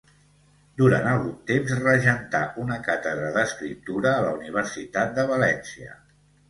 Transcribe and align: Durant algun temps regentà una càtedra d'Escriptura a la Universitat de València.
Durant 0.81 1.09
algun 1.09 1.35
temps 1.51 1.75
regentà 1.89 2.41
una 2.65 2.81
càtedra 2.89 3.31
d'Escriptura 3.37 4.17
a 4.17 4.27
la 4.29 4.35
Universitat 4.43 5.19
de 5.21 5.33
València. 5.37 5.97